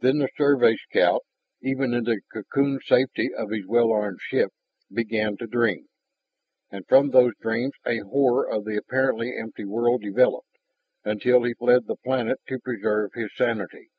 Then 0.00 0.18
the 0.18 0.28
Survey 0.36 0.74
scout, 0.74 1.22
even 1.62 1.94
in 1.94 2.02
the 2.02 2.20
cocoon 2.32 2.80
safety 2.84 3.32
of 3.32 3.50
his 3.50 3.68
well 3.68 3.92
armed 3.92 4.18
ship, 4.20 4.50
began 4.90 5.36
to 5.36 5.46
dream. 5.46 5.86
And 6.72 6.84
from 6.88 7.10
those 7.10 7.34
dreams 7.40 7.74
a 7.86 7.98
horror 7.98 8.50
of 8.50 8.64
the 8.64 8.76
apparently 8.76 9.36
empty 9.36 9.64
world 9.64 10.02
developed, 10.02 10.58
until 11.04 11.44
he 11.44 11.54
fled 11.54 11.86
the 11.86 11.94
planet 11.94 12.40
to 12.48 12.58
preserve 12.58 13.12
his 13.14 13.30
sanity. 13.32 13.90